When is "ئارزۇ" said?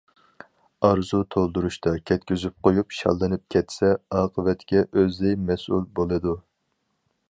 0.87-1.19